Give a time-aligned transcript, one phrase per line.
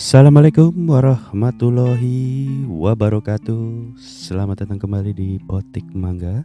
[0.00, 4.00] Assalamualaikum warahmatullahi wabarakatuh.
[4.00, 6.40] Selamat datang kembali di Potik Mangga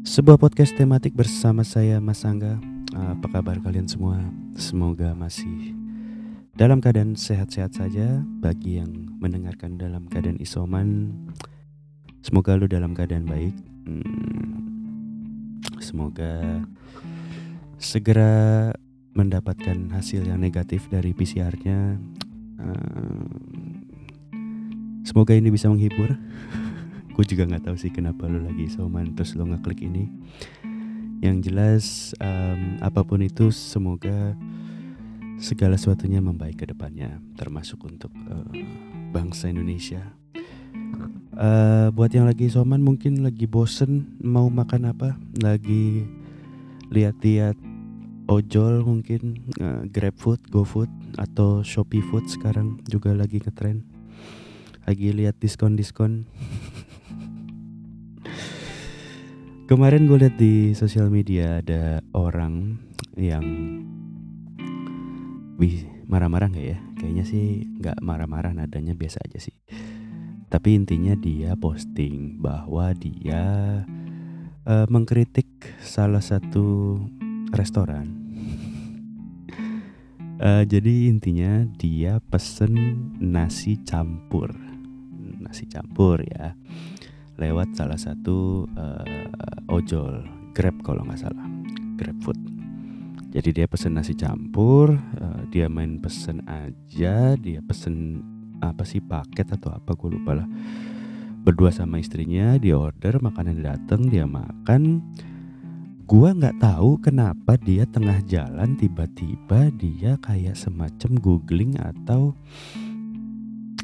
[0.00, 2.56] Sebuah podcast tematik bersama saya Mas Angga.
[2.96, 4.16] Apa kabar kalian semua?
[4.56, 5.76] Semoga masih
[6.56, 8.24] dalam keadaan sehat-sehat saja.
[8.40, 11.12] Bagi yang mendengarkan dalam keadaan isoman
[12.24, 13.52] Semoga lu dalam keadaan baik.
[13.84, 14.88] Hmm,
[15.84, 16.64] Semoga
[17.76, 18.72] segera
[19.12, 22.00] mendapatkan hasil yang negatif dari PCR-nya
[25.18, 26.14] semoga ini bisa menghibur.
[27.18, 30.06] Gue juga nggak tahu sih kenapa lo lagi soman terus lo ngeklik ini.
[31.18, 31.84] Yang jelas
[32.22, 34.38] um, apa pun itu semoga
[35.42, 38.46] segala sesuatunya membaik ke depannya termasuk untuk uh,
[39.10, 40.14] bangsa Indonesia.
[41.34, 46.06] Uh, buat yang lagi soman mungkin lagi bosen mau makan apa lagi
[46.90, 47.54] lihat-lihat
[48.28, 53.82] ojol mungkin uh, grab food go food atau shopee food sekarang juga lagi ngetren.
[54.84, 56.24] Lagi lihat diskon diskon
[59.68, 62.80] kemarin gue lihat di sosial media ada orang
[63.20, 63.44] yang
[65.60, 66.78] wih marah-marah nggak ya?
[67.00, 69.56] Kayaknya sih nggak marah-marah nadanya biasa aja sih.
[70.48, 73.44] Tapi intinya dia posting bahwa dia
[74.64, 75.48] uh, mengkritik
[75.84, 76.96] salah satu
[77.52, 78.14] restoran.
[80.38, 84.54] Uh, jadi intinya dia pesen nasi campur,
[85.42, 86.54] nasi campur ya,
[87.34, 90.22] lewat salah satu uh, ojol,
[90.54, 91.46] Grab kalau nggak salah,
[91.98, 92.38] Grab Food.
[93.34, 98.22] Jadi dia pesen nasi campur, uh, dia main pesen aja, dia pesen
[98.62, 100.48] apa sih paket atau apa gue lupa lah.
[101.42, 105.02] Berdua sama istrinya, dia order makanan datang, dia makan
[106.08, 112.32] gua nggak tahu kenapa dia tengah jalan tiba-tiba dia kayak semacam googling atau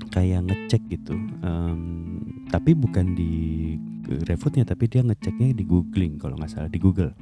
[0.09, 1.13] kayak ngecek gitu.
[1.45, 3.77] Um, tapi bukan di
[4.25, 7.13] refoodnya tapi dia ngeceknya di googling kalau nggak salah di google.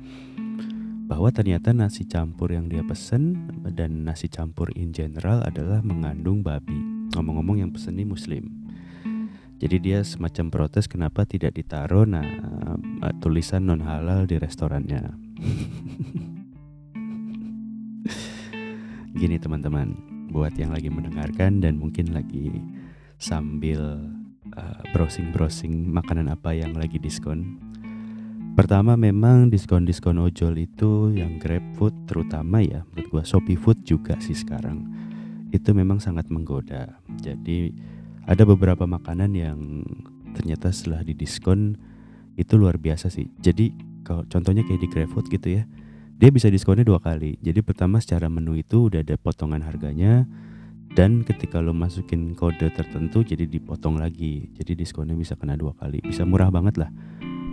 [1.10, 6.78] Bahwa ternyata nasi campur yang dia pesen dan nasi campur in general adalah mengandung babi.
[7.10, 8.61] Ngomong-ngomong yang pesen ini muslim
[9.62, 15.06] jadi dia semacam protes kenapa tidak ditaruh nah uh, tulisan non halal di restorannya.
[19.22, 19.94] Gini teman-teman,
[20.34, 22.58] buat yang lagi mendengarkan dan mungkin lagi
[23.22, 24.02] sambil
[24.58, 27.62] uh, browsing-browsing makanan apa yang lagi diskon.
[28.58, 34.18] Pertama memang diskon-diskon ojol itu yang Grab Food terutama ya, menurut gua Shopee Food juga
[34.18, 34.90] sih sekarang.
[35.54, 36.98] Itu memang sangat menggoda.
[37.22, 37.70] Jadi
[38.26, 39.58] ada beberapa makanan yang
[40.32, 41.76] ternyata setelah didiskon
[42.38, 43.28] itu luar biasa sih.
[43.42, 45.62] Jadi kalau contohnya kayak di GrabFood gitu ya,
[46.16, 47.38] dia bisa diskonnya dua kali.
[47.42, 50.26] Jadi pertama secara menu itu udah ada potongan harganya
[50.92, 54.52] dan ketika lo masukin kode tertentu jadi dipotong lagi.
[54.54, 55.98] Jadi diskonnya bisa kena dua kali.
[56.04, 56.90] Bisa murah banget lah.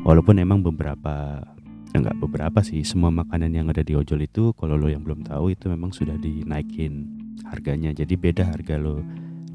[0.05, 1.43] Walaupun emang beberapa
[1.89, 5.25] enggak ya beberapa sih semua makanan yang ada di ojol itu kalau lo yang belum
[5.25, 7.09] tahu itu memang sudah dinaikin
[7.49, 7.89] harganya.
[7.91, 9.01] Jadi beda harga lo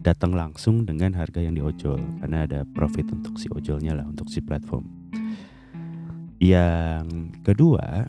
[0.04, 4.44] datang langsung dengan harga yang diojol karena ada profit untuk si ojolnya lah untuk si
[4.44, 4.84] platform.
[6.36, 8.04] Yang kedua,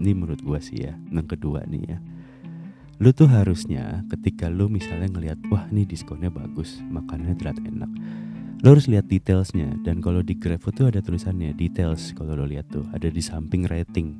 [0.00, 1.98] ini menurut gua sih ya, yang kedua nih ya.
[3.04, 7.90] Lu tuh harusnya ketika lu misalnya ngelihat wah ini diskonnya bagus, makanannya terlihat enak.
[8.64, 12.64] Lu harus lihat detailsnya dan kalau di GrabFood tuh ada tulisannya details kalau lo lihat
[12.72, 14.16] tuh ada di samping rating.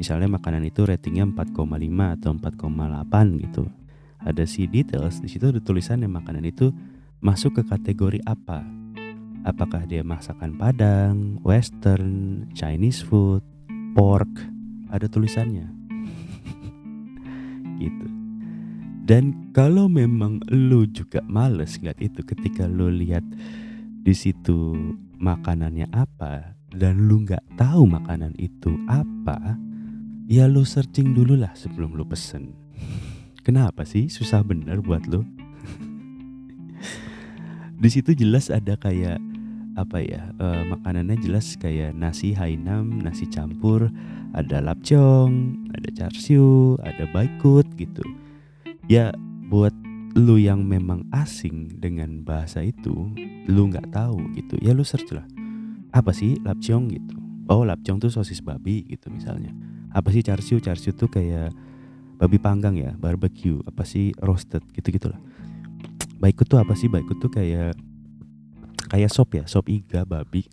[0.00, 1.68] Misalnya makanan itu ratingnya 4,5
[2.16, 3.68] atau 4,8 gitu
[4.24, 6.72] ada si details di situ ada tulisannya makanan itu
[7.20, 8.64] masuk ke kategori apa
[9.44, 13.44] apakah dia masakan Padang, Western, Chinese food,
[13.92, 14.28] pork,
[14.88, 15.68] ada tulisannya.
[17.84, 18.08] gitu.
[19.04, 23.22] Dan kalau memang lu juga males ngeliat itu ketika lu lihat
[24.00, 24.72] di situ
[25.20, 29.60] makanannya apa dan lu nggak tahu makanan itu apa,
[30.24, 32.56] ya lu searching dulu lah sebelum lu pesen.
[33.44, 35.20] Kenapa sih susah bener buat lo?
[37.82, 39.20] Di situ jelas ada kayak
[39.76, 43.92] apa ya uh, makanannya jelas kayak nasi hainam, nasi campur,
[44.32, 48.00] ada lapcong, ada char siu, ada baikut gitu.
[48.88, 49.12] Ya
[49.52, 49.76] buat
[50.16, 53.12] lu yang memang asing dengan bahasa itu,
[53.44, 54.56] lu nggak tahu gitu.
[54.64, 55.28] Ya lu search lah.
[55.92, 57.14] Apa sih lapcong gitu?
[57.52, 59.52] Oh lapcong tuh sosis babi gitu misalnya.
[59.92, 60.64] Apa sih char siu?
[60.64, 61.52] Char siu tuh kayak
[62.18, 65.18] babi panggang ya barbecue apa sih roasted gitu gitulah
[66.24, 66.88] baikut tuh apa sih?
[66.88, 67.76] Baikut tuh kayak
[68.88, 70.48] kayak sop ya sop iga babi.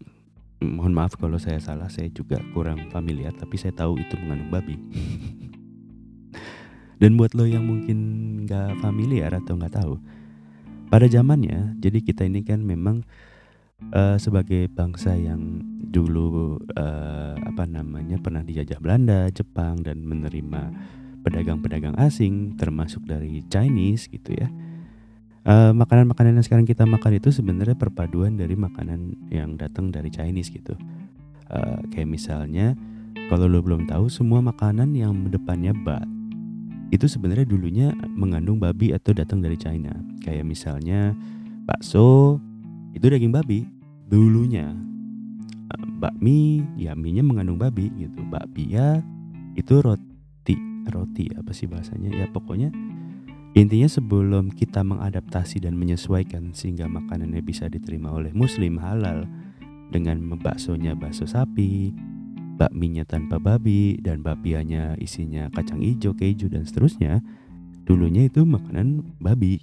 [0.61, 4.75] Mohon maaf kalau saya salah saya juga kurang familiar tapi saya tahu itu mengandung babi.
[7.01, 7.97] Dan buat lo yang mungkin
[8.45, 9.97] nggak familiar atau nggak tahu,
[10.93, 13.01] pada zamannya, jadi kita ini kan memang
[13.89, 20.61] uh, sebagai bangsa yang dulu uh, apa namanya pernah dijajah Belanda, Jepang dan menerima
[21.21, 24.49] pedagang-pedagang asing termasuk dari Chinese gitu ya.
[25.41, 25.73] makanan
[26.05, 30.77] makanan-makanan yang sekarang kita makan itu sebenarnya perpaduan dari makanan yang datang dari Chinese gitu.
[31.49, 32.77] Uh, kayak misalnya
[33.27, 35.99] kalau lo belum tahu semua makanan yang depannya ba
[36.91, 39.95] itu sebenarnya dulunya mengandung babi atau datang dari China.
[40.21, 41.15] Kayak misalnya
[41.65, 42.37] bakso
[42.91, 43.63] itu daging babi
[44.11, 44.75] dulunya
[45.71, 48.99] eh, bakmi ya mie mengandung babi gitu bakpia
[49.55, 50.10] itu roti
[50.89, 52.73] roti apa sih bahasanya ya pokoknya
[53.53, 59.27] intinya sebelum kita mengadaptasi dan menyesuaikan sehingga makanannya bisa diterima oleh muslim halal
[59.91, 61.91] dengan baksonya bakso sapi
[62.55, 67.19] bakminya tanpa babi dan bakpianya isinya kacang hijau keju dan seterusnya
[67.83, 69.59] dulunya itu makanan babi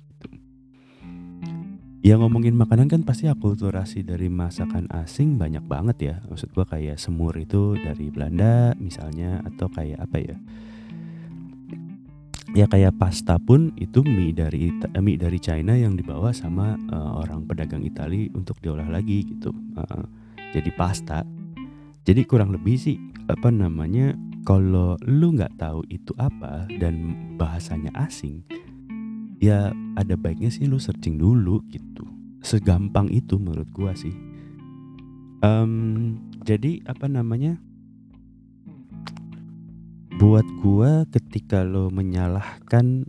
[1.98, 6.14] Ya ngomongin makanan kan pasti akulturasi dari masakan asing banyak banget ya.
[6.30, 10.36] Maksud gua kayak semur itu dari Belanda misalnya atau kayak apa ya?
[12.56, 17.20] Ya kayak pasta pun itu mie dari eh, mie dari China yang dibawa sama uh,
[17.20, 19.52] orang pedagang Italia untuk diolah lagi gitu.
[19.76, 20.04] Uh,
[20.56, 21.24] jadi pasta.
[22.08, 22.96] Jadi kurang lebih sih
[23.28, 24.16] apa namanya
[24.48, 28.40] kalau lu nggak tahu itu apa dan bahasanya asing,
[29.38, 32.06] ya ada baiknya sih lu searching dulu gitu
[32.42, 34.14] segampang itu menurut gua sih
[35.42, 37.58] um, jadi apa namanya
[40.18, 43.06] buat gua ketika lo menyalahkan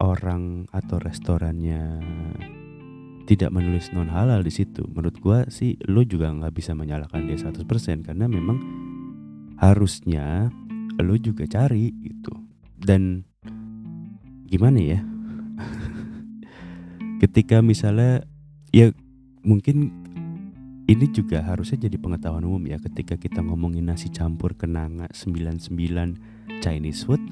[0.00, 2.00] orang atau restorannya
[3.28, 7.36] tidak menulis non halal di situ menurut gua sih lo juga nggak bisa menyalahkan dia
[7.36, 8.56] 100% karena memang
[9.60, 10.48] harusnya
[10.96, 12.32] lo juga cari gitu.
[12.80, 13.28] Dan
[14.48, 15.00] gimana ya?
[17.22, 18.24] Ketika misalnya
[18.72, 18.92] ya
[19.44, 20.05] mungkin
[20.86, 25.74] ini juga harusnya jadi pengetahuan umum ya ketika kita ngomongin nasi campur kenanga 99
[26.62, 27.22] Chinese food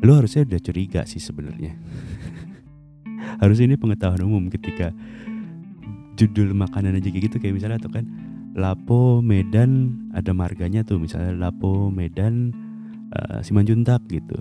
[0.00, 1.74] lo harusnya udah curiga sih sebenarnya
[3.42, 4.94] harusnya ini pengetahuan umum ketika
[6.14, 8.06] judul makanan aja kayak gitu kayak misalnya tuh kan
[8.50, 12.50] Lapo Medan ada marganya tuh misalnya Lapo Medan
[13.14, 14.38] uh, Simanjuntak gitu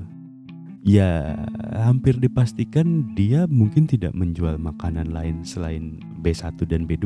[0.83, 1.35] ya
[1.75, 7.05] hampir dipastikan dia mungkin tidak menjual makanan lain selain B1 dan B2.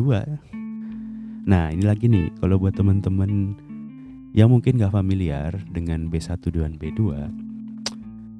[1.44, 3.60] Nah ini lagi nih kalau buat teman-teman
[4.31, 7.01] yang mungkin gak familiar dengan B1 dan B2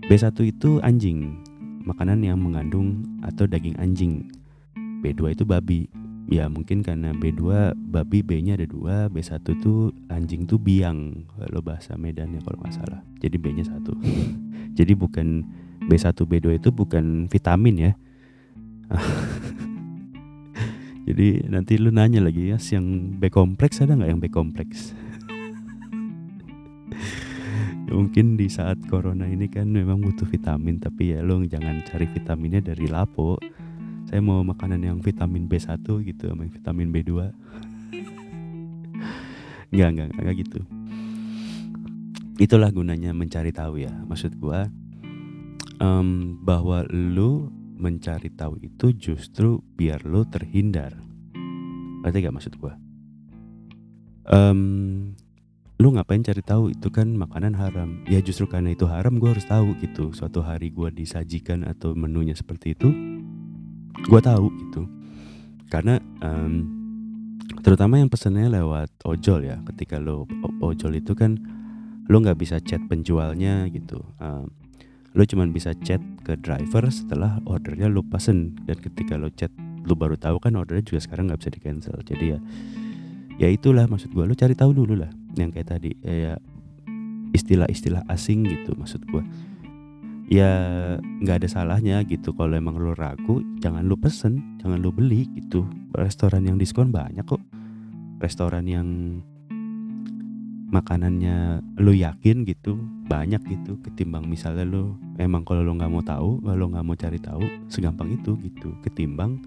[0.08, 1.40] B1 itu anjing
[1.84, 4.28] makanan yang mengandung atau daging anjing.
[5.04, 5.88] B2 itu babi.
[6.32, 11.60] Ya mungkin karena B2 babi B nya ada dua B1 tuh anjing tuh biang kalau
[11.60, 13.04] bahasa Medan ya kalau nggak salah.
[13.20, 13.96] Jadi B nya satu.
[14.80, 15.44] Jadi bukan
[15.88, 17.92] B1 B2 itu bukan vitamin ya
[21.04, 24.94] jadi nanti lu nanya lagi ya yang B kompleks ada nggak yang B kompleks
[27.94, 32.74] mungkin di saat corona ini kan memang butuh vitamin tapi ya lo jangan cari vitaminnya
[32.74, 33.38] dari lapo.
[34.10, 37.34] Saya mau makanan yang vitamin B1 gitu sama vitamin B2
[39.74, 40.60] Enggak, enggak, enggak gitu.
[42.38, 43.94] Itulah gunanya mencari tahu ya.
[44.06, 44.70] Maksud gua
[45.82, 47.50] um, bahwa lu
[47.84, 50.96] mencari tahu itu justru biar lu terhindar.
[52.00, 52.80] Berarti gak maksud gua?
[54.24, 55.12] Um,
[55.84, 56.72] lu ngapain cari tahu?
[56.72, 58.08] Itu kan makanan haram.
[58.08, 60.16] Ya justru karena itu haram gua harus tahu gitu.
[60.16, 62.88] Suatu hari gua disajikan atau menunya seperti itu
[64.08, 64.88] gua tahu gitu.
[65.68, 66.64] Karena um,
[67.60, 69.60] terutama yang pesennya lewat ojol ya.
[69.68, 70.24] Ketika lo
[70.64, 71.36] ojol itu kan
[72.08, 74.00] lo nggak bisa chat penjualnya gitu.
[74.24, 74.48] Uh,
[75.14, 78.58] lo cuman bisa chat ke driver setelah ordernya lo pesen.
[78.66, 79.54] Dan ketika lo chat
[79.86, 82.40] lo baru tahu kan ordernya juga sekarang nggak bisa di cancel jadi ya
[83.36, 85.92] ya itulah maksud gue lo cari tahu dulu lah yang kayak tadi.
[86.02, 86.38] Ya
[87.34, 89.26] istilah-istilah asing gitu maksud gue
[90.30, 90.50] ya
[90.98, 92.34] nggak ada salahnya gitu.
[92.34, 95.68] Kalau emang lo ragu jangan lo pesen jangan lo beli gitu.
[95.94, 97.42] Restoran yang diskon banyak kok.
[98.24, 99.20] Restoran yang
[100.74, 106.42] makanannya lo yakin gitu banyak gitu ketimbang misalnya lo emang kalau lo nggak mau tahu
[106.42, 108.74] kalau nggak mau cari tahu segampang itu gitu.
[108.82, 109.38] Ketimbang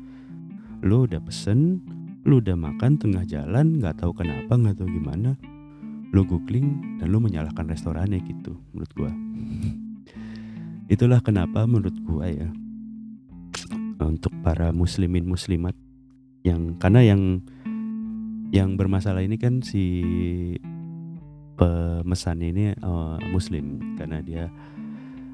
[0.87, 1.83] lo udah pesen
[2.23, 5.35] lo udah makan tengah jalan nggak tahu kenapa nggak tahu gimana
[6.14, 9.11] lo googling dan lo menyalahkan restorannya gitu menurut gua.
[10.95, 12.47] Itulah kenapa menurut gua ya
[13.99, 15.75] untuk para muslimin muslimat
[16.47, 17.42] yang karena yang
[18.54, 19.83] yang bermasalah ini kan si
[21.57, 23.97] pemesan ini uh, muslim.
[23.97, 24.53] Karena dia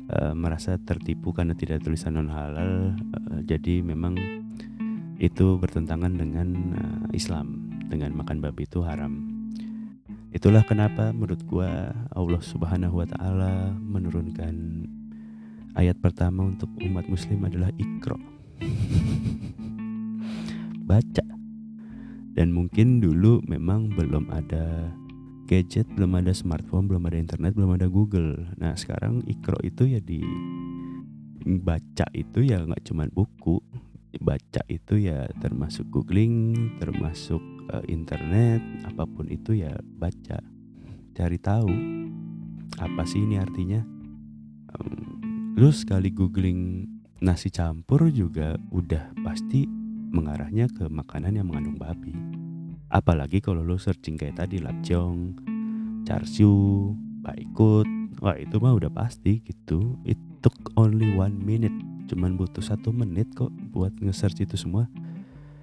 [0.08, 4.16] uh, merasa tertipu karena tidak tulisan non halal uh, jadi memang
[5.18, 6.48] itu bertentangan dengan
[6.78, 7.68] uh, Islam.
[7.92, 9.20] Dengan makan babi itu haram.
[10.32, 14.88] Itulah kenapa menurut gua Allah Subhanahu wa taala menurunkan
[15.76, 18.16] ayat pertama untuk umat muslim adalah ikro
[20.92, 21.26] baca.
[22.32, 24.88] Dan mungkin dulu memang belum ada
[25.52, 28.40] gadget, belum ada smartphone, belum ada internet, belum ada Google.
[28.56, 30.24] Nah sekarang ikro itu ya di
[31.44, 33.60] baca itu ya nggak cuma buku,
[34.24, 40.40] baca itu ya termasuk googling, termasuk uh, internet, apa pun itu ya baca,
[41.12, 41.68] cari tahu
[42.80, 43.84] apa sih ini artinya.
[44.72, 46.88] Um, lu sekali googling
[47.20, 49.68] nasi campur juga udah pasti
[50.16, 52.41] mengarahnya ke makanan yang mengandung babi.
[52.92, 55.32] Apalagi kalau lo searching kayak tadi lapjong,
[56.04, 56.92] char siu,
[57.24, 57.88] baikut,
[58.20, 59.96] wah itu mah udah pasti gitu.
[60.04, 61.72] It took only one minute,
[62.12, 64.92] cuman butuh satu menit kok buat nge-search itu semua.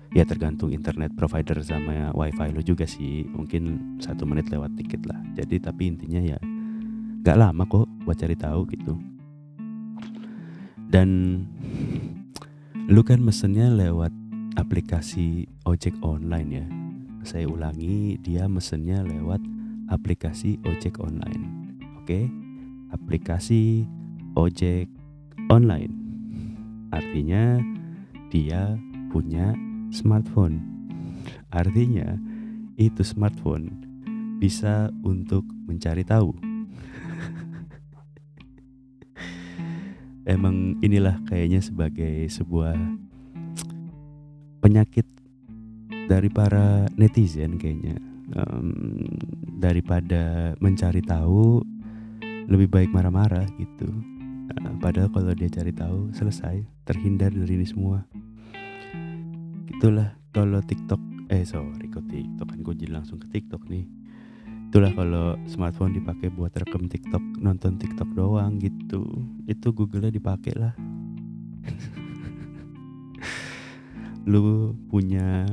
[0.09, 5.21] Ya tergantung internet provider sama wifi lo juga sih, mungkin satu menit lewat dikit lah.
[5.37, 6.41] Jadi tapi intinya ya
[7.21, 8.97] gak lama kok buat cari tahu gitu.
[10.89, 11.45] Dan
[12.89, 14.09] lu kan mesennya lewat
[14.57, 16.65] aplikasi ojek online ya
[17.23, 19.41] saya ulangi, dia mesennya lewat
[19.91, 21.75] aplikasi ojek online.
[21.99, 22.29] Oke,
[22.95, 23.83] aplikasi
[24.37, 24.87] ojek
[25.51, 25.91] online.
[26.93, 27.59] Artinya
[28.29, 28.77] dia
[29.09, 29.57] punya
[29.89, 30.61] smartphone.
[31.49, 32.13] Artinya
[32.77, 33.73] itu smartphone
[34.39, 36.31] bisa untuk mencari tahu.
[40.33, 42.77] Emang inilah kayaknya sebagai sebuah
[44.61, 45.18] penyakit
[46.09, 48.01] dari para netizen kayaknya.
[48.29, 49.09] Um,
[49.61, 51.65] daripada mencari tahu
[52.49, 53.89] lebih baik marah-marah gitu.
[54.57, 58.01] Uh, padahal kalau dia cari tahu selesai terhindar dari ini semua.
[59.69, 63.85] Itulah kalau TikTok eh sorry kok TikTok kan gue jadi langsung ke TikTok nih.
[64.69, 69.05] Itulah kalau smartphone dipakai buat rekam TikTok nonton TikTok doang gitu.
[69.45, 70.73] Itu Google-nya dipakai lah.
[74.29, 75.45] Lu punya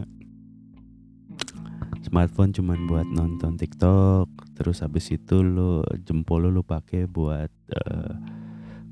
[2.06, 8.14] smartphone cuman buat nonton TikTok terus habis itu lo jempol lo lo pakai buat uh,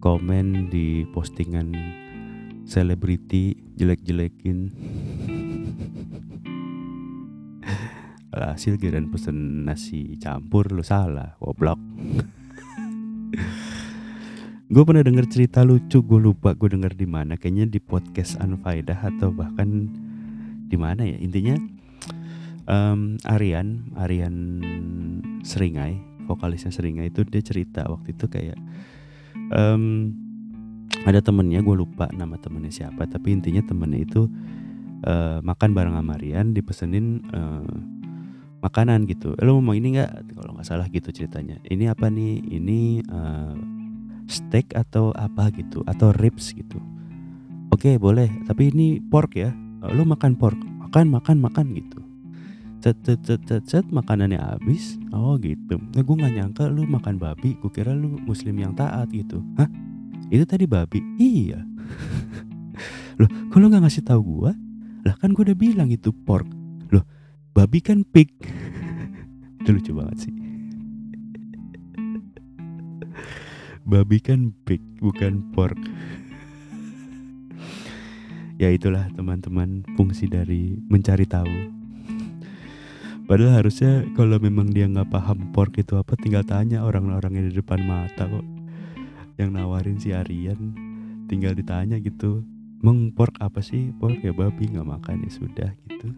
[0.03, 1.73] komen di postingan
[2.67, 4.59] selebriti jelek-jelekin.
[8.35, 11.79] Hasil kirain pesen nasi campur lo salah goblok.
[14.75, 17.39] Gue pernah denger cerita lucu gue lupa gue denger di mana.
[17.39, 19.87] Kayaknya di podcast Anfaidah atau bahkan
[20.67, 21.15] di mana ya?
[21.21, 21.55] Intinya
[22.69, 24.37] um, Aryan Aryan
[25.45, 28.57] Seringai vokalisnya Seringai itu dia cerita waktu itu kayak
[29.53, 30.13] um,
[31.05, 34.23] ada temennya gue lupa nama temennya siapa tapi intinya temennya itu
[35.05, 37.67] uh, makan bareng sama Aryan dipesenin uh,
[38.65, 39.37] makanan gitu.
[39.45, 40.33] Lo mau ini nggak?
[40.33, 41.61] Kalau nggak salah gitu ceritanya.
[41.69, 42.41] Ini apa nih?
[42.41, 43.53] Ini uh,
[44.25, 46.81] steak atau apa gitu atau ribs gitu.
[47.69, 49.53] Oke boleh tapi ini pork ya.
[49.93, 50.57] Lo makan pork?
[50.57, 52.04] Makan makan makan gitu
[52.85, 55.01] cet cet cet cet, cet makanannya habis.
[55.17, 55.81] Oh gitu.
[55.97, 57.57] Nah gue nggak nyangka lu makan babi.
[57.57, 59.41] Gue kira lu muslim yang taat gitu.
[59.57, 59.73] Hah?
[60.29, 61.01] Itu tadi babi?
[61.17, 61.65] Iya.
[63.25, 64.53] Loh kalau nggak ngasih tahu gue
[65.05, 66.45] lah kan gue udah bilang itu pork.
[66.93, 67.09] Loh
[67.57, 68.29] babi kan pig.
[69.65, 70.35] Itu lucu banget sih.
[73.89, 75.81] Babi kan pig bukan pork.
[78.61, 81.84] Ya itulah teman-teman fungsi dari mencari tahu
[83.25, 87.57] Padahal harusnya kalau memang dia nggak paham pork itu apa, tinggal tanya orang-orang yang di
[87.57, 88.45] depan mata kok.
[89.41, 90.77] Yang nawarin si Aryan,
[91.25, 92.45] tinggal ditanya gitu.
[92.85, 93.97] Meng pork apa sih?
[93.97, 96.13] Pork ya babi nggak makan ya sudah gitu.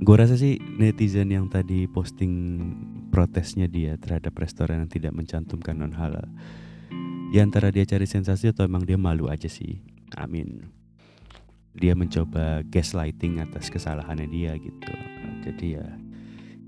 [0.04, 2.64] Gue rasa sih netizen yang tadi posting
[3.12, 6.32] protesnya dia terhadap restoran yang tidak mencantumkan non halal.
[7.28, 9.84] Ya antara dia cari sensasi atau emang dia malu aja sih.
[10.16, 10.83] Amin
[11.74, 14.94] dia mencoba gaslighting atas kesalahannya dia gitu.
[15.42, 15.86] Jadi ya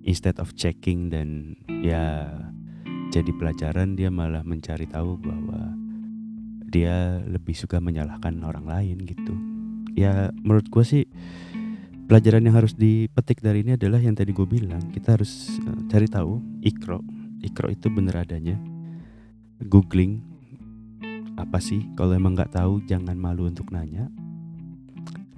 [0.02, 2.26] instead of checking dan ya
[3.14, 5.75] jadi pelajaran dia malah mencari tahu bahwa
[6.66, 9.34] dia lebih suka menyalahkan orang lain gitu.
[9.94, 11.02] Ya menurut gue sih
[12.10, 14.90] pelajaran yang harus dipetik dari ini adalah yang tadi gue bilang.
[14.90, 17.00] Kita harus uh, cari tahu ikro.
[17.46, 18.58] Ikro itu bener adanya.
[19.62, 20.18] Googling
[21.38, 21.86] apa sih?
[21.94, 24.10] Kalau emang nggak tahu jangan malu untuk nanya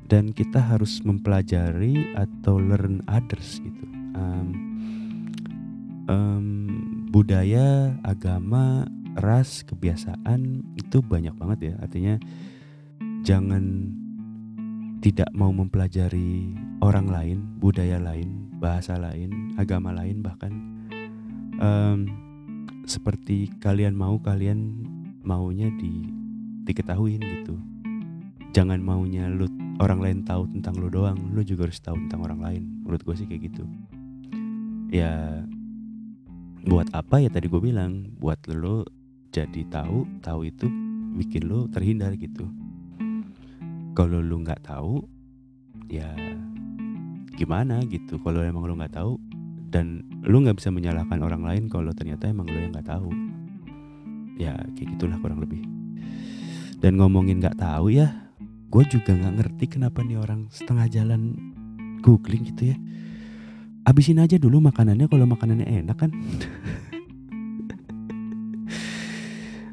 [0.09, 3.85] dan kita harus mempelajari atau learn others gitu.
[4.17, 4.49] Um,
[6.09, 6.47] um,
[7.13, 8.89] budaya agama
[9.21, 11.75] ras kebiasaan itu banyak banget ya.
[11.85, 12.17] Artinya
[13.21, 13.93] jangan
[15.05, 20.53] tidak mau mempelajari orang lain budaya lain bahasa lain agama lain bahkan.
[21.61, 22.09] Um,
[22.89, 24.89] seperti kalian mau kalian
[25.21, 26.09] maunya di
[26.65, 27.61] diketahuin gitu.
[28.57, 32.41] Jangan maunya lu orang lain tahu tentang lu doang lu juga harus tahu tentang orang
[32.43, 32.63] lain.
[32.83, 33.65] Menurut gue sih kayak gitu.
[34.91, 35.43] Ya
[36.67, 38.85] buat apa ya tadi gue bilang buat lo
[39.31, 40.67] jadi tahu tahu itu
[41.15, 42.51] bikin lo terhindar gitu.
[43.95, 45.03] Kalau lu nggak tahu
[45.91, 46.11] ya
[47.39, 48.19] gimana gitu.
[48.19, 49.15] Kalau emang lu nggak tahu
[49.71, 53.11] dan lu nggak bisa menyalahkan orang lain kalau ternyata emang lu yang nggak tahu.
[54.39, 55.63] Ya kayak gitulah kurang lebih.
[56.79, 58.28] Dan ngomongin nggak tahu ya
[58.69, 61.33] gue juga nggak ngerti kenapa nih orang setengah jalan
[62.05, 62.77] googling gitu ya.
[63.89, 66.11] Abisin aja dulu makanannya kalau makanannya enak kan.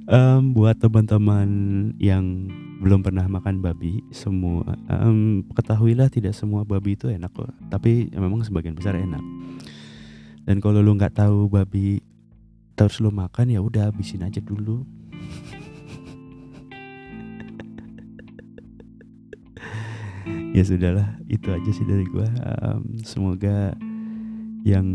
[0.06, 1.50] Um, buat teman-teman
[1.98, 2.46] yang
[2.78, 8.46] belum pernah makan babi semua um, ketahuilah tidak semua babi itu enak kok tapi memang
[8.46, 9.26] sebagian besar enak.
[10.46, 12.06] Dan kalau lu nggak tahu babi
[12.78, 14.86] terus lu makan ya udah habisin aja dulu
[20.56, 22.28] ya sudahlah itu aja sih dari gua.
[22.62, 23.76] Um, semoga
[24.66, 24.88] yang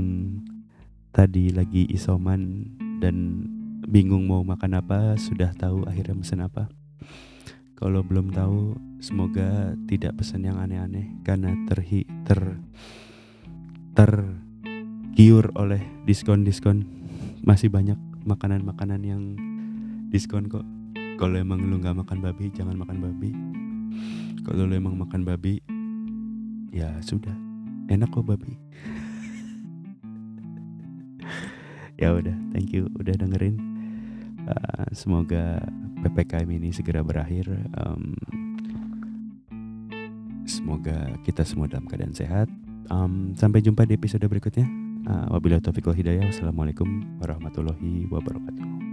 [1.15, 2.67] tadi lagi isoman
[2.99, 3.47] dan
[3.87, 6.71] bingung mau makan apa sudah tahu akhirnya pesan apa.
[7.79, 12.61] Kalau belum tahu semoga tidak pesan yang aneh-aneh karena terhi ter
[13.97, 16.85] tergiur oleh diskon-diskon.
[17.41, 17.97] Masih banyak
[18.29, 19.23] makanan-makanan yang
[20.13, 20.67] diskon kok.
[21.17, 23.33] Kalau emang lu nggak makan babi jangan makan babi
[24.43, 25.61] kalau lo emang makan babi
[26.71, 27.35] ya sudah.
[27.91, 28.55] Enak kok babi.
[32.00, 33.61] Ya udah thank you udah dengerin.
[34.49, 35.61] Uh, semoga
[36.00, 37.45] ppkm ini segera berakhir.
[37.76, 38.17] Um,
[40.49, 42.49] semoga kita semua dalam keadaan sehat.
[42.89, 44.65] Um, sampai jumpa di episode berikutnya.
[45.05, 46.25] Uh, wabillahi taufiq hidayah.
[46.25, 48.90] Wassalamualaikum warahmatullahi wabarakatuh